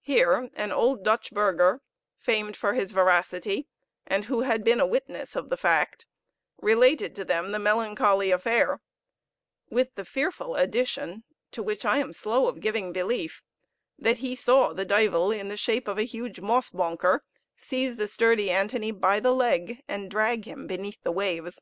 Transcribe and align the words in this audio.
Here 0.00 0.48
an 0.54 0.72
old 0.72 1.04
Dutch 1.04 1.30
burgher, 1.30 1.82
famed 2.16 2.56
for 2.56 2.72
his 2.72 2.90
veracity, 2.90 3.68
and 4.06 4.24
who 4.24 4.40
had 4.40 4.64
been 4.64 4.80
a 4.80 4.86
witness 4.86 5.36
of 5.36 5.50
the 5.50 5.58
fact, 5.58 6.06
related 6.56 7.14
to 7.16 7.24
them 7.26 7.50
the 7.52 7.58
melancholy 7.58 8.30
affair; 8.30 8.80
with 9.68 9.94
the 9.94 10.06
fearful 10.06 10.56
addition 10.56 11.22
(to 11.50 11.62
which 11.62 11.84
I 11.84 11.98
am 11.98 12.14
slow 12.14 12.48
of 12.48 12.60
giving 12.60 12.94
belief) 12.94 13.42
that 13.98 14.20
he 14.24 14.34
saw 14.34 14.72
the 14.72 14.86
duyvel, 14.86 15.32
in 15.32 15.48
the 15.48 15.58
shape 15.58 15.86
of 15.86 15.98
a 15.98 16.04
huge 16.04 16.40
mossbonker, 16.40 17.20
seize 17.54 17.98
the 17.98 18.08
sturdy 18.08 18.50
Antony 18.50 18.90
by 18.90 19.20
the 19.20 19.34
leg 19.34 19.82
and 19.86 20.10
drag 20.10 20.46
him 20.46 20.66
beneath 20.66 21.02
the 21.02 21.12
waves. 21.12 21.60